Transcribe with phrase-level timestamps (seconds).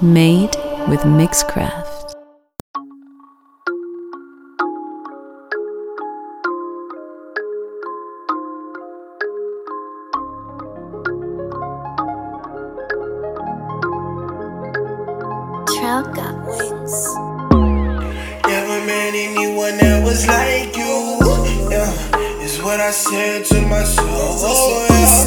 [0.00, 0.54] Made
[0.86, 2.14] with Mixcraft.
[15.66, 17.08] Trail got wings.
[18.46, 21.18] Never met anyone that was like you.
[21.72, 21.90] Yeah,
[22.44, 24.06] is what I said to myself.
[24.06, 25.17] Oh, yeah.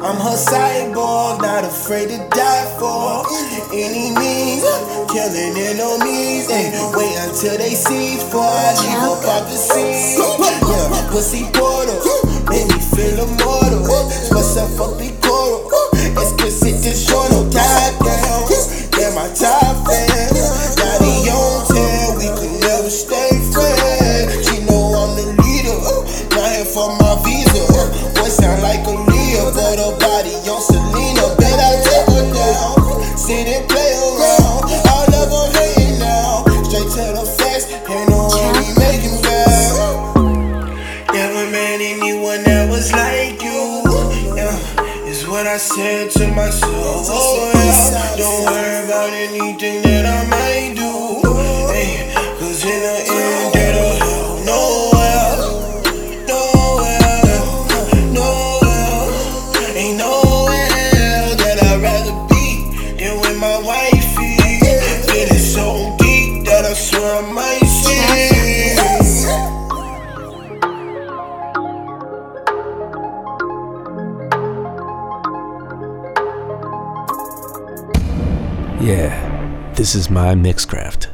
[0.00, 3.26] I'm her cyborg, not afraid to die for
[3.74, 4.62] any means.
[5.10, 10.22] Killing enemies, hey, wait until they cease before I leave up out the scene.
[10.70, 11.98] Yeah, pussy portal,
[12.46, 13.82] make me feel immortal.
[14.30, 15.07] Myself up the
[29.38, 31.34] Leah, but her body on Selena.
[31.38, 34.66] Bet I take her down, sit and play around.
[34.90, 38.28] All of them hating now, straight to the facts, ain't no
[38.78, 39.22] making.
[41.12, 43.82] Never met anyone that was like you.
[44.36, 47.06] Yeah, is what I said to myself.
[47.10, 50.57] Oh yeah, don't worry about anything that I might
[63.38, 64.36] my wifey.
[65.06, 67.98] Feeling so deep that I swear I might sing.
[78.80, 81.08] Yeah, this is my Mixcraft.